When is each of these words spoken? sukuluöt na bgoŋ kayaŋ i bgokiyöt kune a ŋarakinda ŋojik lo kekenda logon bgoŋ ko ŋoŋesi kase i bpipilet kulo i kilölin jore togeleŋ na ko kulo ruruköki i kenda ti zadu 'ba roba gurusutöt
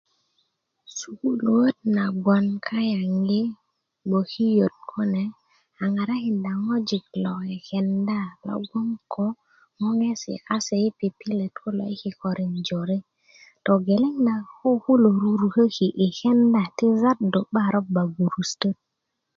sukuluöt 0.97 1.77
na 1.95 2.03
bgoŋ 2.21 2.45
kayaŋ 2.67 3.13
i 3.41 3.41
bgokiyöt 4.09 4.75
kune 4.91 5.23
a 5.81 5.83
ŋarakinda 5.93 6.51
ŋojik 6.65 7.05
lo 7.23 7.33
kekenda 7.47 8.19
logon 8.47 8.87
bgoŋ 8.95 9.09
ko 9.13 9.25
ŋoŋesi 9.79 10.33
kase 10.47 10.75
i 10.87 10.89
bpipilet 10.93 11.53
kulo 11.63 11.83
i 11.93 11.95
kilölin 12.01 12.53
jore 12.67 12.97
togeleŋ 13.65 14.15
na 14.27 14.35
ko 14.57 14.69
kulo 14.83 15.09
ruruköki 15.21 15.87
i 16.05 16.07
kenda 16.17 16.61
ti 16.77 16.87
zadu 17.01 17.41
'ba 17.45 17.63
roba 17.73 18.01
gurusutöt 18.15 18.77